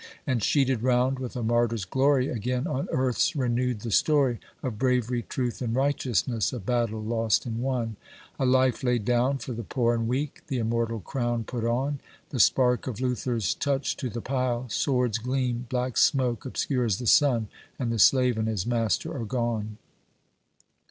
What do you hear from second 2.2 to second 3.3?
again on earth